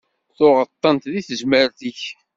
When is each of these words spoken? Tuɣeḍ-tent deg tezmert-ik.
Tuɣeḍ-tent 0.37 1.09
deg 1.13 1.23
tezmert-ik. 1.27 2.01